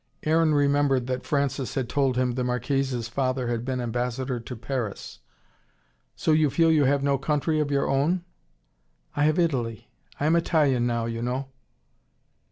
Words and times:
Aaron 0.23 0.55
remembered 0.55 1.05
that 1.05 1.27
Francis 1.27 1.75
had 1.75 1.87
told 1.87 2.17
him, 2.17 2.31
the 2.31 2.43
Marchesa's 2.43 3.07
father 3.07 3.49
had 3.49 3.63
been 3.63 3.79
ambassador 3.79 4.39
to 4.39 4.55
Paris. 4.55 5.19
"So 6.15 6.31
you 6.31 6.49
feel 6.49 6.71
you 6.71 6.85
have 6.85 7.03
no 7.03 7.19
country 7.19 7.59
of 7.59 7.69
your 7.69 7.87
own?" 7.87 8.25
"I 9.15 9.25
have 9.25 9.37
Italy. 9.37 9.91
I 10.19 10.25
am 10.25 10.35
Italian 10.35 10.87
now, 10.87 11.05
you 11.05 11.21
know." 11.21 11.49